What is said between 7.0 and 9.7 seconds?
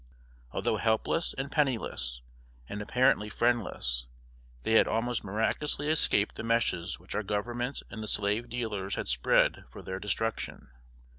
our Government and the slave dealers had spread